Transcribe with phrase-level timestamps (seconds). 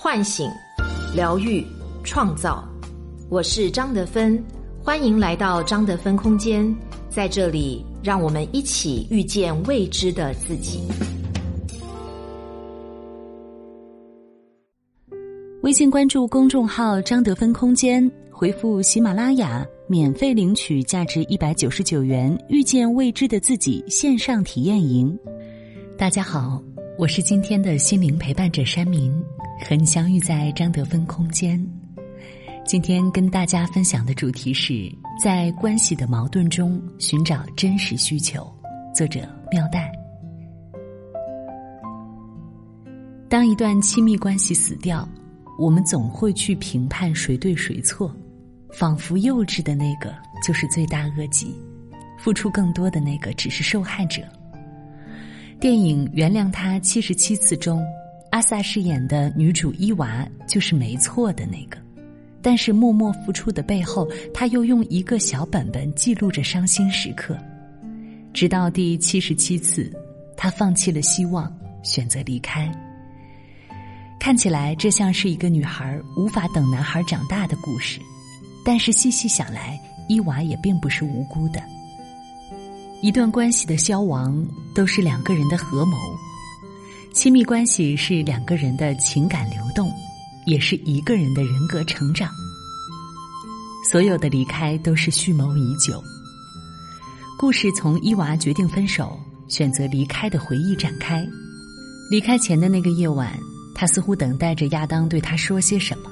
[0.00, 0.48] 唤醒、
[1.12, 1.66] 疗愈、
[2.04, 2.64] 创造。
[3.28, 4.40] 我是张德芬，
[4.80, 6.72] 欢迎来到张德芬空间。
[7.10, 10.82] 在这里，让我们一起遇见未知的自己。
[15.62, 25.18] 微信关注公众号“张德芬空间”，回复“喜马拉雅”，免费领取价值一百九十九元《遇见未知的自己》线上体验营。
[25.98, 26.62] 大家好，
[26.96, 29.12] 我是今天的心灵陪伴者山明，
[29.66, 31.64] 和你相遇在张德芬空间。
[32.64, 34.90] 今天跟大家分享的主题是
[35.22, 38.46] 在关系的矛盾中寻找真实需求。
[38.94, 39.90] 作者妙黛。
[43.28, 45.08] 当一段亲密关系死掉，
[45.58, 48.14] 我们总会去评判谁对谁错，
[48.72, 51.54] 仿佛幼稚的那个就是罪大恶极，
[52.18, 54.22] 付出更多的那个只是受害者。
[55.60, 57.84] 电影《原谅他七十七次》中，
[58.38, 61.76] 阿萨饰演的女主伊娃就是没错的那个，
[62.40, 67.36] 但是默默付出的背后，他又用一个小本本记录着伤心时刻，
[68.32, 69.92] 直到第七十七次，
[70.36, 72.70] 他放弃了希望，选择离开。
[74.20, 77.98] 看起来这像是一个女孩无法等男孩长大的故事，
[78.64, 79.76] 但是细细想来，
[80.08, 81.60] 伊娃也并不是无辜的。
[83.02, 85.96] 一段关系的消亡都是两个人的合谋，
[87.12, 89.90] 亲密关系是两个人的情感流动，
[90.46, 92.30] 也是一个人的人格成长。
[93.90, 96.02] 所有的离开都是蓄谋已久。
[97.38, 101.26] 故事从伊娃决定分手、选择离开的回忆展开。
[102.10, 103.36] 离开前的那个夜晚，
[103.74, 106.10] 他似乎等待着亚当对他说些什么，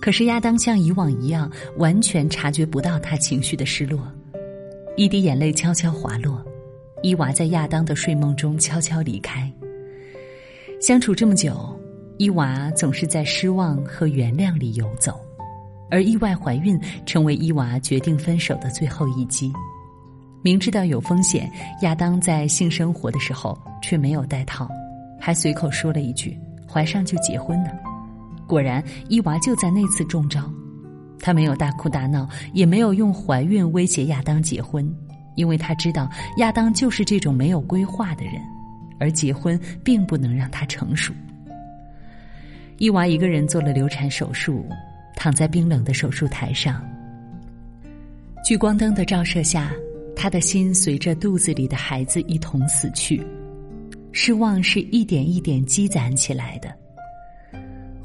[0.00, 4.00] 可是亚当像以往一样，完全察觉不到他情绪的失落。
[4.96, 6.44] 一滴眼泪悄悄滑落，
[7.02, 9.50] 伊娃在亚当的睡梦中悄悄离开。
[10.86, 11.74] 相处这么久，
[12.18, 15.18] 伊娃总是在失望和原谅里游走，
[15.90, 19.50] 而意外怀孕成为伊娃决定分手的最后一击。
[20.42, 21.50] 明知道有风险，
[21.80, 24.68] 亚当在性生活的时候却没有戴套，
[25.18, 26.38] 还随口说了一句
[26.70, 27.70] ：“怀上就结婚呢。”
[28.46, 30.42] 果然，伊娃就在那次中招。
[31.18, 34.86] 他没有大哭大闹，也没有用怀孕威胁亚当结婚，
[35.34, 38.34] 因为他知道亚当就是这种没有规划的人，
[38.98, 41.12] 而结婚并不能让他成熟。
[42.78, 44.66] 伊娃一个人做了流产手术，
[45.16, 46.84] 躺在冰冷的手术台上，
[48.44, 49.72] 聚光灯的照射下，
[50.16, 53.24] 他的心随着肚子里的孩子一同死去。
[54.12, 56.72] 失望是一点一点积攒起来的。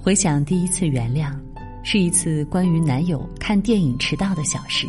[0.02, 1.34] 回想第一次原谅。
[1.82, 4.86] 是一次关于男友看电影迟到的小事。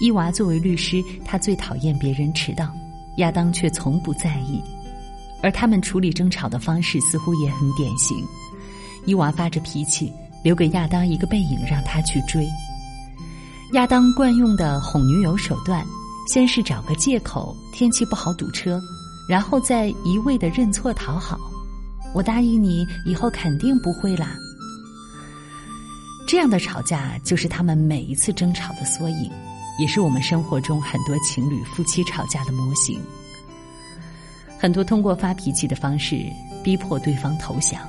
[0.00, 2.74] 伊娃作为律师，她最讨厌别人迟到，
[3.18, 4.60] 亚当却从不在意。
[5.46, 8.26] 而他们处理争吵的方式似乎也很典型。
[9.04, 10.12] 伊娃发着脾气，
[10.42, 12.48] 留给亚当一个背影让他去追。
[13.74, 15.86] 亚当惯用的哄女友手段，
[16.26, 18.80] 先是找个借口天气不好堵车，
[19.28, 21.38] 然后再一味的认错讨好。
[22.12, 24.36] 我答应你，以后肯定不会啦。
[26.26, 29.30] 这样的吵架就是他们每一次争吵的缩影，
[29.78, 33.00] 也是我们生活中很多情侣夫妻吵架的模型。
[34.58, 36.24] 很多通过发脾气的方式
[36.64, 37.80] 逼迫对方投降，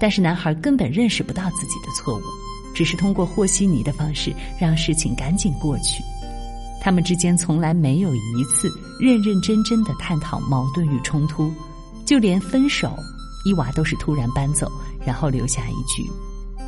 [0.00, 2.22] 但是男孩根本认识不到自己的错误，
[2.74, 6.02] 只是通过和稀泥的方式让事情赶紧过去。
[6.80, 8.70] 他们之间从来没有一次
[9.00, 11.52] 认认真真的探讨矛盾与冲突，
[12.06, 12.96] 就连分手，
[13.44, 14.70] 伊娃都是突然搬走，
[15.04, 16.08] 然后留下一句。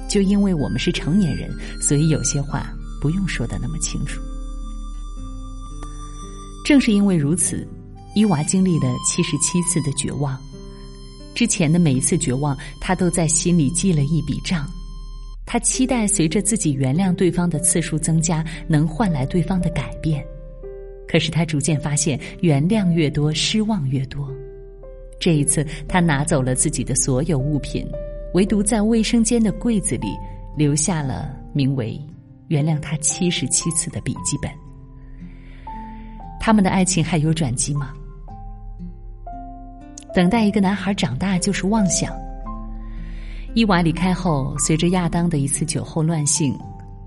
[0.09, 1.49] 就因为我们是成年人，
[1.81, 2.67] 所以有些话
[3.01, 4.21] 不用说的那么清楚。
[6.67, 7.67] 正是因为如此，
[8.15, 10.39] 伊娃经历了七十七次的绝望。
[11.35, 14.69] 之前的每一次绝望，他都在心里记了一笔账。
[15.47, 20.25] 他期待随着自己原谅对方的次数增加，能换来对方的改变。
[21.09, 24.31] 可是他逐渐发现，原谅越多，失望越多。
[25.19, 27.87] 这一次，他拿走了自己的所有物品。
[28.35, 30.17] 唯独在卫生间的柜子里
[30.57, 32.01] 留下了名为
[32.47, 34.49] “原谅他七十七次”的笔记本。
[36.39, 37.93] 他们的爱情还有转机吗？
[40.15, 42.13] 等待一个男孩长大就是妄想。
[43.55, 46.57] 伊娃离开后，随着亚当的一次酒后乱性，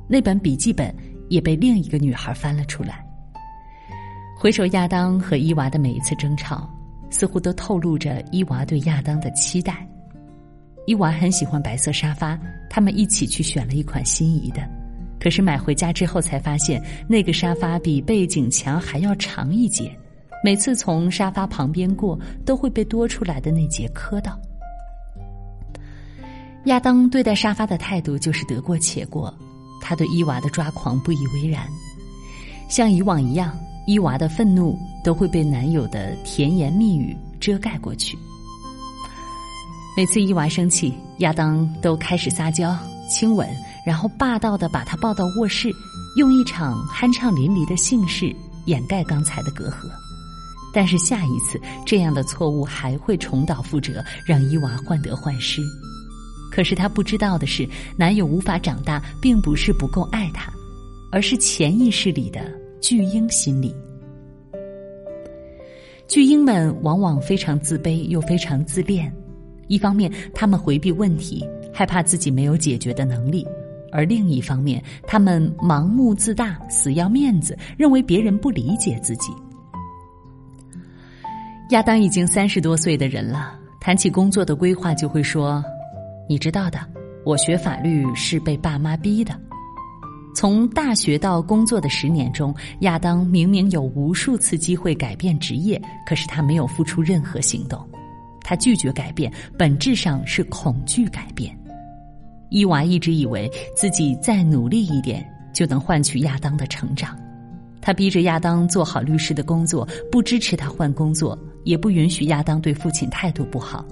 [0.07, 0.94] 那本笔记本
[1.29, 3.05] 也被另一个女孩翻了出来。
[4.38, 6.69] 回首亚当和伊娃的每一次争吵，
[7.09, 9.88] 似乎都透露着伊娃对亚当的期待。
[10.85, 12.38] 伊娃很喜欢白色沙发，
[12.69, 14.61] 他们一起去选了一款心仪的。
[15.17, 19.97] 可是买回家之后才发现，那个沙发比背景墙还要长一截，
[20.44, 24.38] 每次从沙发旁边过，都会被多出来的那节磕到。
[26.66, 29.34] 亚当对待沙发的态度就是得过且过，
[29.81, 31.66] 他对伊娃的抓狂不以为然。
[32.68, 33.57] 像以往一样，
[33.88, 38.18] 伊娃的愤怒都会被男友的甜言蜜语遮盖过去。
[39.95, 42.78] 每次伊娃生气，亚当都开始撒娇、
[43.10, 43.48] 亲吻，
[43.86, 45.69] 然后霸道的把她抱到卧室，
[46.18, 48.36] 用一场酣畅淋漓的性事
[48.66, 50.02] 掩盖刚才的隔阂。
[50.73, 55.61] 但是下一次这样的错误还会重蹈覆辙，让伊娃患得患失。
[56.51, 57.67] 可是她不知道的是，
[57.97, 60.51] 男友无法长大，并不是不够爱她，
[61.11, 62.41] 而是潜意识里的
[62.81, 63.73] 巨婴心理。
[66.07, 69.11] 巨婴们往往非常自卑，又非常自恋。
[69.67, 71.43] 一方面，他们回避问题，
[71.73, 73.43] 害怕自己没有解决的能力；
[73.91, 79.31] 而另一方面，他们盲目自大，死要面子，认为别人不理解自己。
[81.73, 85.63] 亚当已经三十多岁的人了，谈起工作的规划就会说
[86.29, 86.79] ：“你知道的，
[87.25, 89.35] 我学法律是被爸妈逼的。”
[90.35, 97.83] 从大学到工作的十年中，亚当明明有无数次机会改变职业，可是他没有付出任何行动。
[98.41, 101.57] 他拒绝改变，本质上是恐惧改变。
[102.49, 107.17] 伊娃一直以为自己再努力一点就能换取亚当的成长。
[107.81, 113.86] 他逼着亚当做好律师的工作，不支持他换工作，也不允许亚当对父亲态度不好。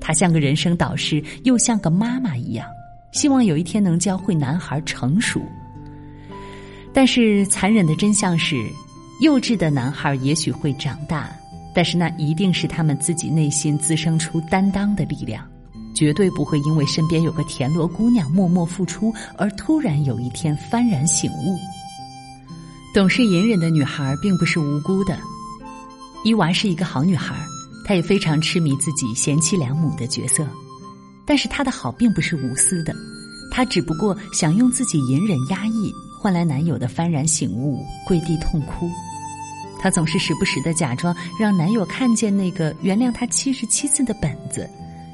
[0.00, 2.66] 他像个人生导师，又像个妈妈一样，
[3.12, 5.42] 希望有一天能教会男孩成熟。
[6.92, 8.56] 但是残忍的真相是，
[9.20, 11.30] 幼稚的男孩也许会长大，
[11.74, 15.44] 但是那一定是他们自己内心滋生出担当的力量，
[15.94, 21.58] 绝对不会因为身边有个田螺姑娘默默付出而突然有一天幡然醒悟。
[22.94, 25.18] 懂事隐忍的女孩并不是无辜的，
[26.26, 27.36] 伊娃是一个好女孩，
[27.84, 30.44] 她也非常痴迷自己贤妻良母的角色，
[31.24, 32.92] 但是她的好并不是无私的，
[33.48, 38.90] 她只不过想用自己隐忍压抑换来男友的幡然醒悟，跪地痛哭。
[39.78, 44.68] 她总是时不时的假装让男友看见那个原谅她七十七次的本子，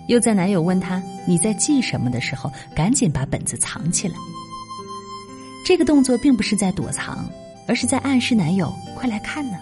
[0.08, 4.14] 又在男友问她你在记什么的时候，赶紧把本子藏起来。
[5.62, 7.22] 这个动作并不是在躲藏。
[7.68, 9.56] 而是在暗示男友快来看呢。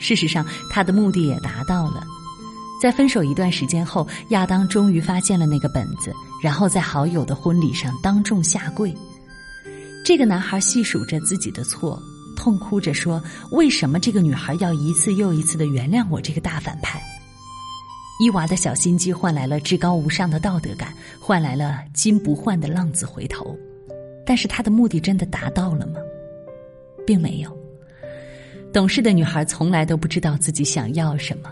[0.00, 2.04] 事实上，他的目的也达到了。
[2.82, 6.10] 在分手一段时间后，亚当终于发现了那个本子，
[6.42, 8.92] 然后在好友的婚礼上当众下跪。
[10.02, 12.02] 这个男孩细数着自己的错，
[12.34, 16.98] 痛哭着说：“为什么这个女孩要一次又一次的原谅我这个大反派？”
[18.18, 23.54] 伊娃的小心机换来了至高无上的道德感，换来了金不换的浪子回头。
[24.24, 26.00] 但是他的目的真的达到了吗？
[27.06, 27.59] 并没有。
[28.72, 31.50] 懂事的女孩从来都不知道自己想要什么，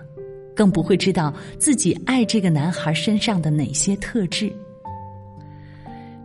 [0.55, 4.53] 更不会知道自己爱这个男孩身上的哪些特质。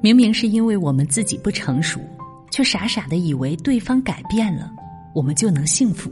[0.01, 1.99] 明明是因为我们自己不成熟，
[2.51, 4.71] 却傻傻的以为对方改变了，
[5.15, 6.11] 我们就能幸福。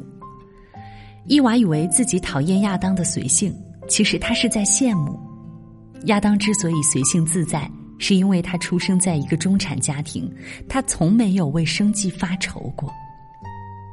[1.26, 3.56] 伊娃以为自己讨厌亚当的随性，
[3.88, 5.20] 其实他是在羡慕。
[6.06, 7.70] 亚当之所以随性自在。
[8.04, 10.28] 是因为他出生在一个中产家庭，
[10.68, 12.92] 他从没有为生计发愁过。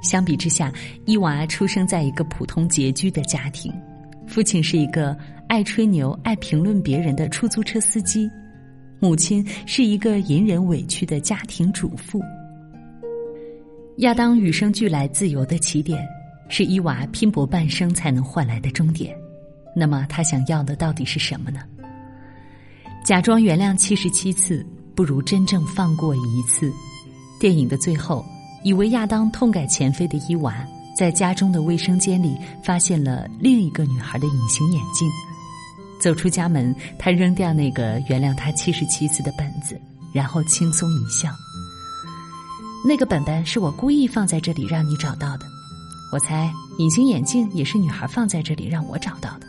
[0.08, 0.72] 相比之下，
[1.04, 3.70] 伊娃出生在一个普通拮据的家庭，
[4.26, 5.14] 父亲是一个
[5.48, 8.26] 爱吹牛、爱评论别人的出租车司机，
[9.00, 12.22] 母亲是一个隐忍委屈的家庭主妇。
[13.98, 16.02] 亚当与生俱来自由的起点，
[16.48, 19.14] 是伊娃拼搏半生才能换来的终点。
[19.76, 21.60] 那么，他想要的到底是什么呢？
[23.04, 26.72] 假装原谅七十七次，不如真正放过一次。
[27.38, 28.24] 电影的最后，
[28.62, 30.54] 以为亚当痛改前非的伊娃，
[30.96, 35.08] 在家中的卫生间里发现了另一个女孩的隐形眼镜。
[36.00, 39.80] 走出家门，他扔掉那个原谅他七十七次的本子，
[40.12, 41.30] 然后轻松一笑。
[42.86, 45.46] 那个本本是我故意放在这里让你找到的。
[46.12, 49.46] 我猜隐形眼镜也是女孩放在这里让我找到的。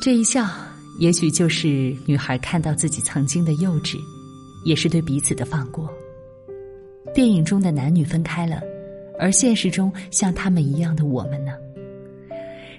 [0.00, 0.48] 这一笑。
[0.98, 3.98] 也许就是女孩看到自己曾经的幼稚，
[4.64, 5.92] 也是对彼此的放过。
[7.14, 8.60] 电影中的男女分开了，
[9.18, 11.52] 而现实中像他们一样的我们呢？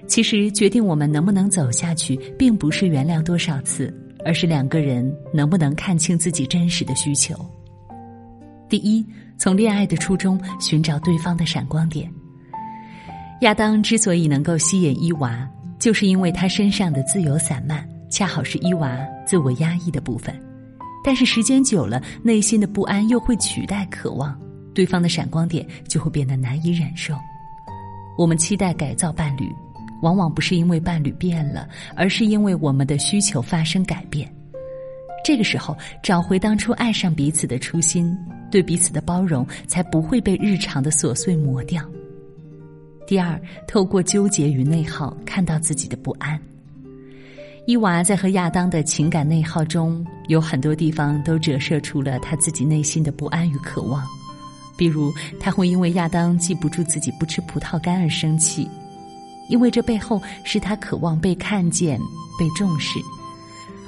[0.08, 3.94] 其实，决定我们能不能走下去，并不是原谅多少次，
[4.24, 7.36] 而是两个人能不能看清自己真实的需求。
[8.70, 9.06] 第一，
[9.38, 12.10] 从恋爱的初衷寻找对方的闪光点。
[13.42, 17.88] 亚当之所以能够吸引伊娃，就是因为他身上的自由散漫。
[18.10, 20.34] 恰好是伊娃自我压抑的部分，
[21.08, 24.38] 但是时间久了，内心的不安又会取代渴望，
[24.74, 27.16] 对方的闪光点就会变得难以忍受。
[28.18, 29.50] 我们期待改造伴侣，
[30.02, 34.30] 往往不是因为伴侣变了，而是因为我们的需求发生改变。
[35.24, 38.14] 这个时候，找回当初爱上彼此的初心，
[38.52, 41.82] 对彼此的包容，才不会被日常的琐碎磨掉。
[43.08, 46.38] 第二，透过纠结与内耗，看到自己的不安。
[47.68, 54.02] 伊娃在和亚当的情感内耗中，有很多地方都折射出了他自己内心的不安与渴望。
[54.78, 58.70] 比如，他会因为亚当记不住自己不吃葡萄干而生气，
[59.50, 62.00] 因为这背后是他渴望被看见、
[62.40, 63.02] 被重视。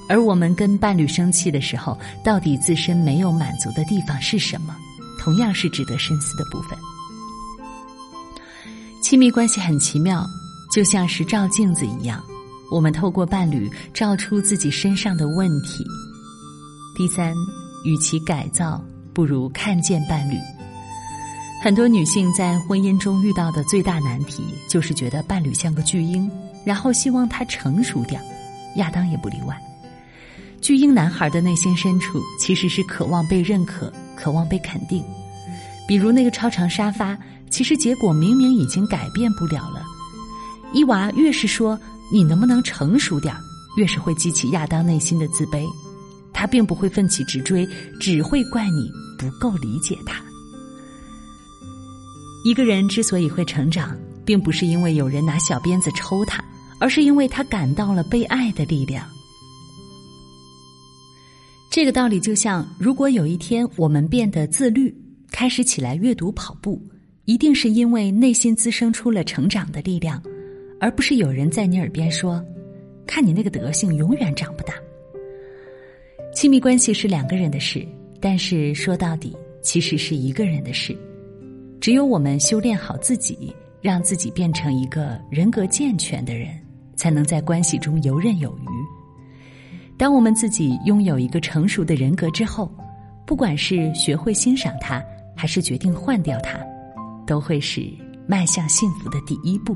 [0.10, 4.76] 而我们跟伴侣生气的时候，到底自身没有满足的地方是什么？
[5.18, 6.78] 同样是值得深思的部分。
[9.02, 10.28] 亲密关系很奇妙，
[10.70, 12.22] 就像是照镜子一样，
[12.72, 15.84] 我们透过伴侣照出自己身上的问题。
[16.96, 17.34] 第三，
[17.86, 18.84] 与其改造，
[19.14, 20.36] 不如看见伴侣。
[21.62, 26.30] 很多女性在婚姻中遇到的最大难题，就是觉得伴侣像个巨婴，
[26.66, 28.22] 然后希望他成熟点
[28.76, 29.58] 亚当也不例外。
[30.62, 35.04] 巨婴男孩的内心深处其实是渴望被认可、渴望被肯定。
[35.88, 37.18] 比如那个超长沙发，
[37.50, 39.84] 其实结果明明已经改变不了了。
[40.72, 41.80] 伊娃越是说
[42.12, 43.36] 你能不能成熟点
[43.78, 45.66] 越是会激起亚当内心的自卑。
[46.34, 47.68] 他并不会奋起直追，
[48.00, 50.24] 只会怪你不够理解他。
[52.46, 56.42] 一个人之所以会成长，并不是因为有人拿小鞭子抽他，
[56.80, 59.06] 而是因为他感到了被爱的力量。
[61.70, 64.96] 这个道理就像，如果有一天我们变得自律，
[65.30, 66.82] 开始起来阅读、跑步，
[67.26, 70.24] 一定是因为内心滋生出了成长的力量，
[70.80, 72.44] 而不是有人在你耳边说
[73.06, 74.74] ：“看你那个德行，永远长不大。”
[76.34, 77.86] 亲密关系是两个人的事，
[78.20, 80.96] 但是说到底，其实是一个人的事。
[81.82, 86.50] 只有我们修炼好自己，让自己变成一个人格健全的人，
[86.96, 88.68] 才能在关系中游刃有余。
[89.98, 92.72] 当我们自己拥有一个成熟的人格之后，
[93.26, 95.04] 不管是学会欣赏他，
[95.36, 96.60] 还是决定换掉他，
[97.26, 97.90] 都会是
[98.28, 99.76] 迈向幸福的第一步。